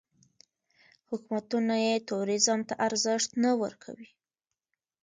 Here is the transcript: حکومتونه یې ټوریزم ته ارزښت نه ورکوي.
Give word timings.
حکومتونه 1.09 1.73
یې 1.85 1.95
ټوریزم 2.07 2.59
ته 2.67 2.73
ارزښت 2.87 3.29
نه 3.43 3.51
ورکوي. 3.61 4.09